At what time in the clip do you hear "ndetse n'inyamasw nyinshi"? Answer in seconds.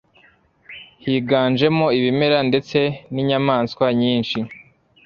2.49-4.39